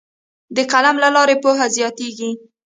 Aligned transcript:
د 0.55 0.57
قلم 0.71 0.95
له 1.03 1.09
لارې 1.15 1.35
پوهه 1.43 1.65
زیاتیږي. 1.77 2.31